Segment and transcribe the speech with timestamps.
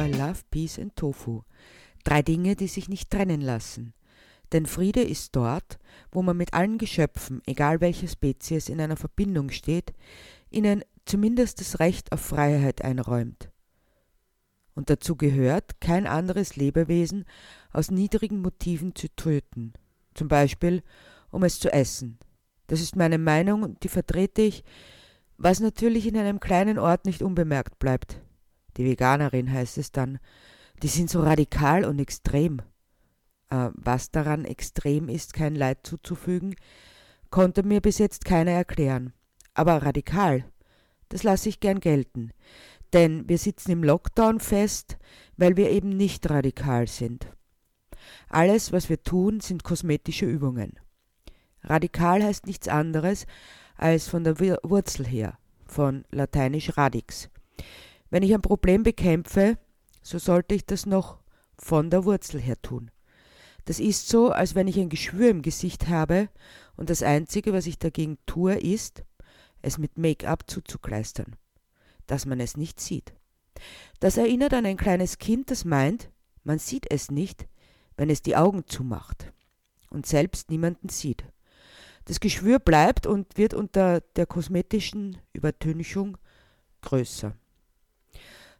[0.00, 1.42] bei Love, Peace and Tofu.
[2.04, 3.92] Drei Dinge, die sich nicht trennen lassen.
[4.50, 5.78] Denn Friede ist dort,
[6.10, 9.92] wo man mit allen Geschöpfen, egal welche Spezies, in einer Verbindung steht,
[10.48, 13.50] ihnen zumindest das Recht auf Freiheit einräumt.
[14.74, 17.26] Und dazu gehört, kein anderes Lebewesen
[17.70, 19.74] aus niedrigen Motiven zu töten,
[20.14, 20.82] zum Beispiel
[21.30, 22.18] um es zu essen.
[22.68, 24.64] Das ist meine Meinung und die vertrete ich,
[25.36, 28.22] was natürlich in einem kleinen Ort nicht unbemerkt bleibt.
[28.80, 30.18] Die Veganerin heißt es dann,
[30.82, 32.62] die sind so radikal und extrem.
[33.50, 36.54] Äh, was daran extrem ist, kein Leid zuzufügen,
[37.28, 39.12] konnte mir bis jetzt keiner erklären.
[39.52, 40.46] Aber radikal,
[41.10, 42.30] das lasse ich gern gelten.
[42.94, 44.96] Denn wir sitzen im Lockdown fest,
[45.36, 47.26] weil wir eben nicht radikal sind.
[48.30, 50.78] Alles, was wir tun, sind kosmetische Übungen.
[51.64, 53.26] Radikal heißt nichts anderes
[53.76, 57.28] als von der Wurzel her, von lateinisch radix.
[58.10, 59.56] Wenn ich ein Problem bekämpfe,
[60.02, 61.20] so sollte ich das noch
[61.56, 62.90] von der Wurzel her tun.
[63.66, 66.28] Das ist so, als wenn ich ein Geschwür im Gesicht habe
[66.76, 69.04] und das Einzige, was ich dagegen tue, ist,
[69.62, 71.36] es mit Make-up zuzukleistern,
[72.06, 73.12] dass man es nicht sieht.
[74.00, 76.10] Das erinnert an ein kleines Kind, das meint,
[76.42, 77.46] man sieht es nicht,
[77.96, 79.32] wenn es die Augen zumacht
[79.90, 81.24] und selbst niemanden sieht.
[82.06, 86.16] Das Geschwür bleibt und wird unter der kosmetischen Übertünchung
[86.80, 87.36] größer.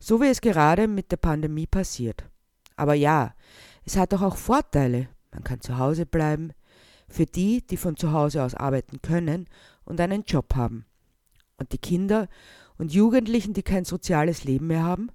[0.00, 2.24] So wie es gerade mit der Pandemie passiert.
[2.74, 3.34] Aber ja,
[3.84, 5.08] es hat doch auch Vorteile.
[5.30, 6.52] Man kann zu Hause bleiben.
[7.08, 9.46] Für die, die von zu Hause aus arbeiten können
[9.84, 10.86] und einen Job haben.
[11.58, 12.28] Und die Kinder
[12.78, 15.10] und Jugendlichen, die kein soziales Leben mehr haben,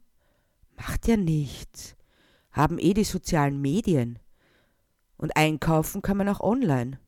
[0.77, 1.95] macht ja nichts.
[2.51, 4.19] Haben eh die sozialen Medien.
[5.17, 6.99] Und einkaufen kann man auch online,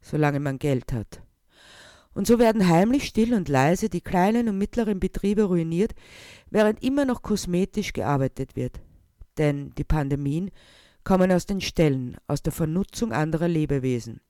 [0.00, 1.22] solange man Geld hat.
[2.18, 5.94] Und so werden heimlich still und leise die kleinen und mittleren Betriebe ruiniert,
[6.50, 8.80] während immer noch kosmetisch gearbeitet wird.
[9.38, 10.50] Denn die Pandemien
[11.04, 14.20] kommen aus den Ställen, aus der Vernutzung anderer Lebewesen.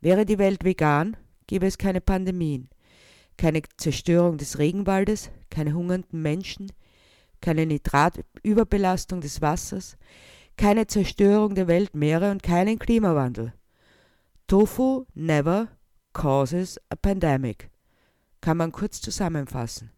[0.00, 1.16] Wäre die Welt vegan,
[1.46, 2.70] gäbe es keine Pandemien,
[3.36, 6.72] keine Zerstörung des Regenwaldes, keine hungernden Menschen,
[7.40, 9.96] keine Nitratüberbelastung des Wassers,
[10.56, 13.52] keine Zerstörung der Weltmeere und keinen Klimawandel.
[14.48, 15.68] Tofu never
[16.16, 17.68] causes a pandemic,
[18.40, 19.90] kann man kurz zusammenfassen.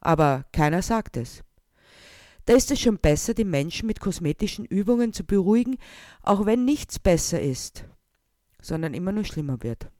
[0.00, 1.44] Aber keiner sagt es.
[2.44, 5.78] Da ist es schon besser, die Menschen mit kosmetischen Übungen zu beruhigen,
[6.22, 7.84] auch wenn nichts besser ist,
[8.60, 9.92] sondern immer nur schlimmer wird.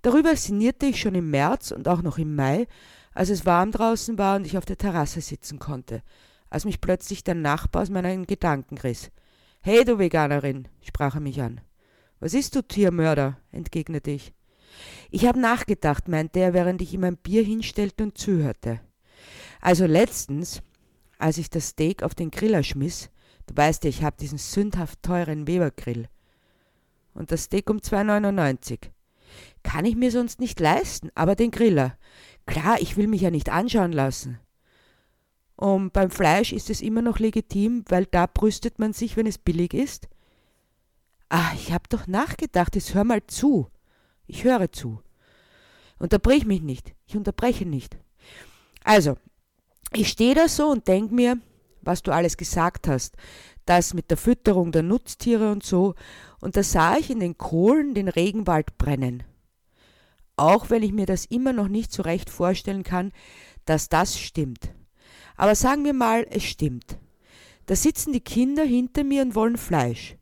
[0.00, 2.66] Darüber sinnierte ich schon im März und auch noch im Mai,
[3.12, 6.02] als es warm draußen war und ich auf der Terrasse sitzen konnte,
[6.48, 9.10] als mich plötzlich der Nachbar aus meinen Gedanken riss.
[9.60, 11.60] Hey, du Veganerin, sprach er mich an.
[12.24, 13.36] Was ist du Tiermörder?
[13.52, 14.32] entgegnete ich.
[15.10, 18.80] Ich habe nachgedacht, meinte er, während ich ihm ein Bier hinstellte und zuhörte.
[19.60, 20.62] Also letztens,
[21.18, 23.10] als ich das Steak auf den Griller schmiss,
[23.46, 26.08] du weißt ja, ich habe diesen sündhaft teuren Webergrill.
[27.12, 28.78] Und das Steak um 2,99.
[29.62, 31.98] Kann ich mir sonst nicht leisten, aber den Griller.
[32.46, 34.40] Klar, ich will mich ja nicht anschauen lassen.
[35.56, 39.36] Und beim Fleisch ist es immer noch legitim, weil da brüstet man sich, wenn es
[39.36, 40.08] billig ist.
[41.36, 43.66] Ah, ich hab doch nachgedacht, jetzt hör mal zu.
[44.28, 45.02] Ich höre zu.
[45.98, 46.94] Unterbrich mich nicht.
[47.06, 47.98] Ich unterbreche nicht.
[48.84, 49.16] Also,
[49.92, 51.38] ich stehe da so und denk mir,
[51.80, 53.16] was du alles gesagt hast,
[53.66, 55.96] das mit der Fütterung der Nutztiere und so,
[56.40, 59.24] und da sah ich in den Kohlen den Regenwald brennen.
[60.36, 63.10] Auch wenn ich mir das immer noch nicht so recht vorstellen kann,
[63.64, 64.72] dass das stimmt.
[65.36, 66.96] Aber sagen wir mal, es stimmt.
[67.66, 70.16] Da sitzen die Kinder hinter mir und wollen Fleisch.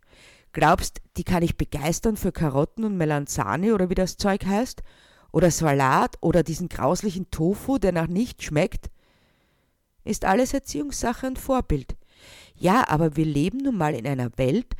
[0.52, 4.82] Glaubst, die kann ich begeistern für Karotten und Melanzane oder wie das Zeug heißt?
[5.32, 8.90] Oder Salat oder diesen grauslichen Tofu, der nach nichts schmeckt?
[10.04, 11.96] Ist alles Erziehungssache und Vorbild.
[12.54, 14.74] Ja, aber wir leben nun mal in einer Welt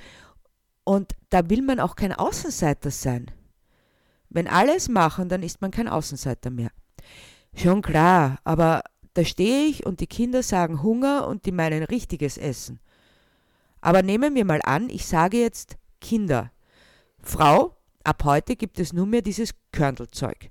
[0.84, 3.30] und da will man auch kein Außenseiter sein.
[4.28, 6.71] Wenn alle es machen, dann ist man kein Außenseiter mehr.
[7.54, 8.83] Schon klar, aber
[9.15, 12.80] da stehe ich und die Kinder sagen Hunger und die meinen richtiges Essen.
[13.82, 16.52] Aber nehmen wir mal an, ich sage jetzt Kinder.
[17.20, 20.50] Frau, ab heute gibt es nur mehr dieses Körndelzeug.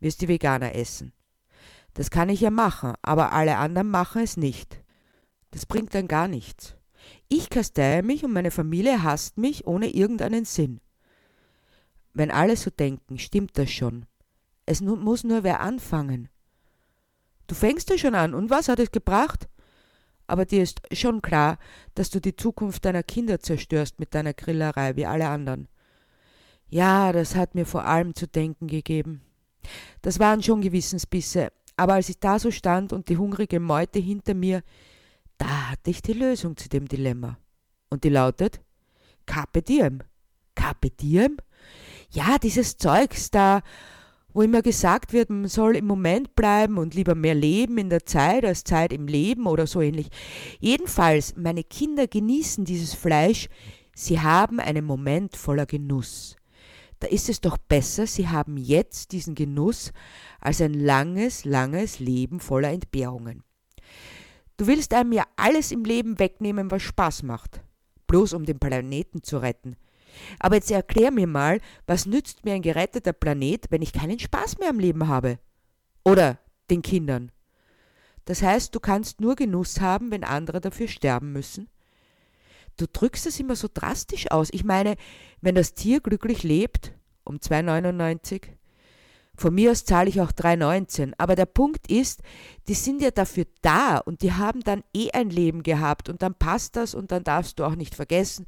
[0.00, 1.12] Wirst die Veganer essen.
[1.94, 4.82] Das kann ich ja machen, aber alle anderen machen es nicht.
[5.50, 6.74] Das bringt dann gar nichts.
[7.28, 10.80] Ich kasteiere mich und meine Familie hasst mich ohne irgendeinen Sinn.
[12.14, 14.06] Wenn alle so denken, stimmt das schon.
[14.64, 16.28] Es muss nur wer anfangen.
[17.46, 19.48] Du fängst ja schon an, und was hat es gebracht?
[20.30, 21.58] Aber dir ist schon klar,
[21.96, 25.66] dass du die Zukunft deiner Kinder zerstörst mit deiner Grillerei wie alle anderen.
[26.68, 29.22] Ja, das hat mir vor allem zu denken gegeben.
[30.02, 34.34] Das waren schon Gewissensbisse, aber als ich da so stand und die hungrige Meute hinter
[34.34, 34.62] mir,
[35.36, 37.38] Da hatte ich die Lösung zu dem Dilemma.
[37.88, 38.60] Und die lautet
[39.24, 40.00] Carpe diem.
[40.54, 41.38] Carpe diem?
[42.10, 43.62] Ja, dieses Zeugs da,
[44.32, 48.06] wo immer gesagt wird, man soll im Moment bleiben und lieber mehr leben in der
[48.06, 50.08] Zeit als Zeit im Leben oder so ähnlich.
[50.58, 53.48] Jedenfalls, meine Kinder genießen dieses Fleisch,
[53.94, 56.36] sie haben einen Moment voller Genuss.
[57.00, 59.92] Da ist es doch besser, sie haben jetzt diesen Genuss
[60.38, 63.42] als ein langes, langes Leben voller Entbehrungen.
[64.58, 67.62] Du willst einem ja alles im Leben wegnehmen, was Spaß macht,
[68.06, 69.76] bloß um den Planeten zu retten.
[70.38, 74.58] Aber jetzt erklär mir mal, was nützt mir ein geretteter Planet, wenn ich keinen Spaß
[74.58, 75.38] mehr am Leben habe?
[76.04, 76.38] Oder
[76.70, 77.32] den Kindern.
[78.24, 81.68] Das heißt, du kannst nur Genuss haben, wenn andere dafür sterben müssen?
[82.76, 84.48] Du drückst es immer so drastisch aus.
[84.52, 84.96] Ich meine,
[85.40, 86.92] wenn das Tier glücklich lebt,
[87.24, 88.42] um 2,99,
[89.36, 91.14] von mir aus zahle ich auch 3,19.
[91.18, 92.22] Aber der Punkt ist,
[92.68, 96.34] die sind ja dafür da und die haben dann eh ein Leben gehabt und dann
[96.34, 98.46] passt das und dann darfst du auch nicht vergessen,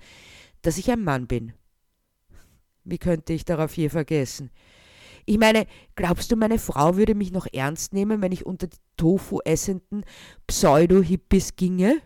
[0.63, 1.53] dass ich ein Mann bin.
[2.85, 4.51] Wie könnte ich darauf je vergessen?
[5.25, 8.79] Ich meine, glaubst du, meine Frau würde mich noch ernst nehmen, wenn ich unter die
[8.97, 10.05] Tofu essenden
[10.49, 12.01] Pseudo-Hippies ginge?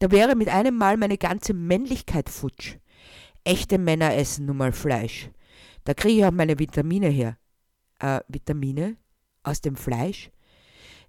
[0.00, 2.76] Da wäre mit einem Mal meine ganze Männlichkeit futsch.
[3.44, 5.30] Echte Männer essen nun mal Fleisch.
[5.84, 7.38] Da kriege ich auch meine Vitamine her.
[8.00, 8.96] Äh, Vitamine?
[9.42, 10.30] Aus dem Fleisch?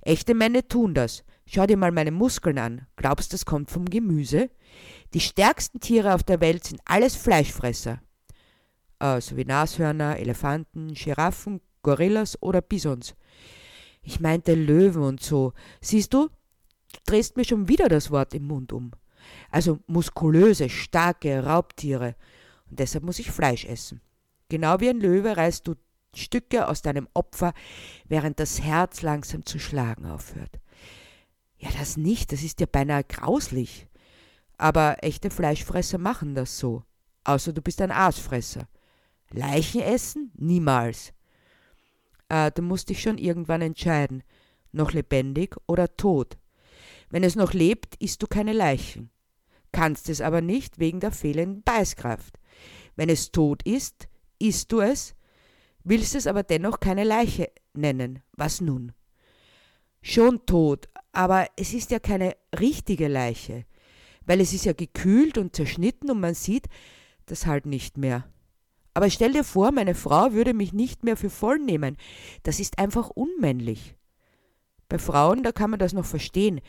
[0.02, 1.24] Echte Männer tun das.
[1.48, 2.88] Schau dir mal meine Muskeln an.
[2.96, 4.50] Glaubst, du, das kommt vom Gemüse?
[5.14, 8.02] Die stärksten Tiere auf der Welt sind alles Fleischfresser.
[9.00, 13.16] Äh, so wie Nashörner, Elefanten, Giraffen, Gorillas oder Bisons.
[14.02, 15.54] Ich meinte Löwen und so.
[15.82, 18.92] Siehst du, du drehst mir schon wieder das Wort im Mund um.
[19.52, 22.16] Also muskulöse, starke Raubtiere.
[22.70, 24.02] Und deshalb muss ich Fleisch essen.
[24.50, 25.76] Genau wie ein Löwe reißt du
[26.16, 27.54] Stücke aus deinem Opfer,
[28.06, 30.60] während das Herz langsam zu schlagen aufhört.
[31.66, 33.88] Ja, das nicht, das ist ja beinahe grauslich.
[34.58, 36.84] Aber echte Fleischfresser machen das so.
[37.24, 38.68] Außer du bist ein Aasfresser.
[39.32, 40.32] Leichen essen?
[40.36, 41.12] Niemals.
[42.30, 44.22] Äh, du musst dich schon irgendwann entscheiden.
[44.72, 46.38] Noch lebendig oder tot.
[47.10, 49.10] Wenn es noch lebt, isst du keine Leichen.
[49.72, 52.38] Kannst es aber nicht wegen der fehlenden Beißkraft.
[52.96, 54.08] Wenn es tot ist,
[54.38, 55.16] isst du es,
[55.84, 58.22] willst es aber dennoch keine Leiche nennen.
[58.34, 58.92] Was nun?
[60.08, 63.66] Schon tot, aber es ist ja keine richtige Leiche,
[64.28, 66.68] weil es ist ja gekühlt und zerschnitten und man sieht
[67.26, 68.24] das halt nicht mehr.
[68.94, 71.98] Aber stell dir vor, meine Frau würde mich nicht mehr für voll nehmen.
[72.44, 73.96] Das ist einfach unmännlich.
[74.90, 76.62] Bei Frauen, da kann man das noch verstehen.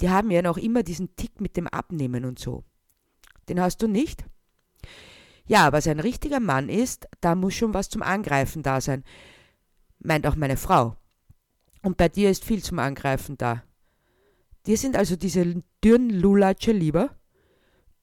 [0.00, 2.64] Die haben ja noch immer diesen Tick mit dem Abnehmen und so.
[3.50, 4.24] Den hast du nicht?
[5.44, 9.04] Ja, was ein richtiger Mann ist, da muss schon was zum Angreifen da sein.
[9.98, 10.96] Meint auch meine Frau.
[11.82, 13.62] Und bei dir ist viel zum Angreifen da.
[14.66, 17.16] Dir sind also diese dürren Lulatsche lieber?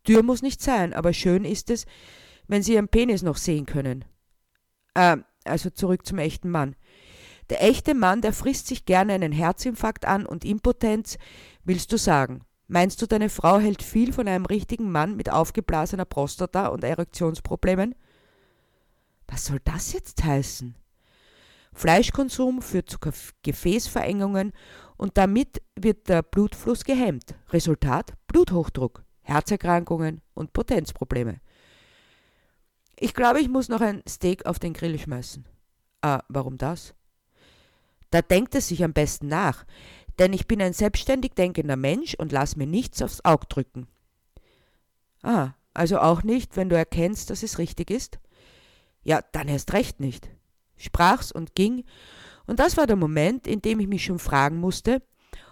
[0.08, 1.86] Dürr muss nicht sein, aber schön ist es,
[2.48, 4.06] wenn sie ihren Penis noch sehen können.
[4.94, 6.76] Äh, also zurück zum echten Mann.
[7.50, 11.18] Der echte Mann, der frisst sich gerne einen Herzinfarkt an und Impotenz,
[11.64, 12.42] willst du sagen.
[12.68, 17.94] Meinst du, deine Frau hält viel von einem richtigen Mann mit aufgeblasener Prostata und Erektionsproblemen?
[19.28, 20.76] Was soll das jetzt heißen?
[21.76, 22.98] Fleischkonsum führt zu
[23.44, 24.54] Gefäßverengungen
[24.98, 27.36] und damit wird der Blutfluss gehemmt.
[27.52, 31.40] Resultat Bluthochdruck, Herzerkrankungen und Potenzprobleme.
[32.98, 35.46] Ich glaube, ich muss noch ein Steak auf den Grill schmeißen.
[36.02, 36.96] Ah, warum das?
[38.10, 39.66] Da denkt es sich am besten nach
[40.20, 43.88] denn ich bin ein selbstständig denkender Mensch und lass mir nichts aufs Auge drücken.
[45.22, 48.20] Ah, also auch nicht, wenn du erkennst, dass es richtig ist?
[49.04, 50.30] Ja, dann erst recht nicht.
[50.78, 51.84] Sprach's und ging,
[52.48, 55.02] und das war der Moment, in dem ich mich schon fragen musste,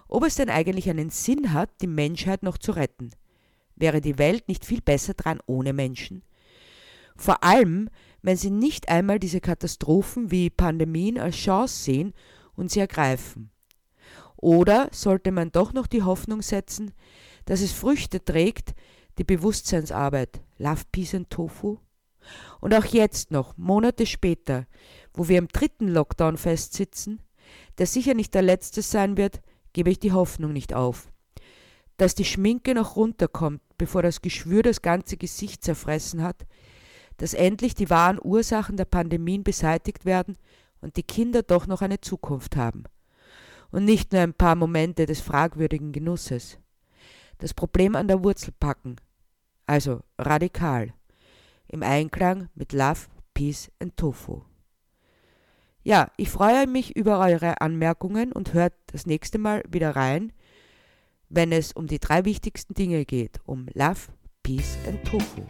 [0.08, 3.10] ob es denn eigentlich einen Sinn hat, die Menschheit noch zu retten.
[3.76, 6.24] Wäre die Welt nicht viel besser dran ohne Menschen?
[7.16, 7.90] Vor allem,
[8.22, 12.14] wenn sie nicht einmal diese Katastrophen wie Pandemien als Chance sehen
[12.56, 13.52] und sie ergreifen.
[14.38, 16.92] Oder sollte man doch noch die Hoffnung setzen,
[17.46, 18.74] dass es Früchte trägt,
[19.18, 21.78] die Bewusstseinsarbeit, Love, Peace and Tofu?
[22.60, 24.66] Und auch jetzt noch, Monate später,
[25.14, 27.22] wo wir im dritten Lockdown festsitzen,
[27.78, 29.42] der sicher nicht der letzte sein wird,
[29.74, 31.12] gebe ich die Hoffnung nicht auf.
[31.98, 36.46] Dass die Schminke noch runterkommt, bevor das Geschwür das ganze Gesicht zerfressen hat,
[37.18, 40.38] dass endlich die wahren Ursachen der Pandemien beseitigt werden
[40.82, 42.86] und die Kinder doch noch eine Zukunft haben
[43.72, 46.60] und nicht nur ein paar Momente des fragwürdigen Genusses.
[47.40, 48.98] Das Problem an der Wurzel packen,
[49.66, 50.94] also radikal,
[51.74, 54.44] im Einklang mit Love, Peace and Tofu.
[55.82, 60.32] Ja, ich freue mich über eure Anmerkungen und hört das nächste Mal wieder rein,
[61.30, 64.14] wenn es um die drei wichtigsten Dinge geht, um Love,
[64.44, 65.42] Peace and Tofu.